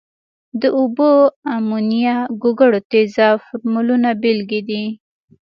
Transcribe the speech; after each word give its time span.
د 0.61 0.63
اوبو، 0.77 1.09
امونیا، 1.55 2.17
ګوګړو 2.41 2.79
تیزاب 2.91 3.35
فورمولونه 3.45 4.09
بیلګې 4.21 4.61
دي. 4.69 4.83